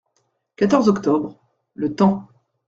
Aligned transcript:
quatorze 0.55 0.87
octobre., 0.89 1.37
Le 1.75 1.93
Temps. 1.93 2.27